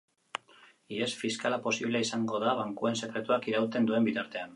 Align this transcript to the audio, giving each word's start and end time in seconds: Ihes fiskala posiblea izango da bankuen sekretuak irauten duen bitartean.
Ihes 0.95 1.11
fiskala 1.19 1.59
posiblea 1.67 2.01
izango 2.05 2.39
da 2.45 2.55
bankuen 2.61 2.97
sekretuak 3.03 3.47
irauten 3.53 3.91
duen 3.91 4.09
bitartean. 4.09 4.49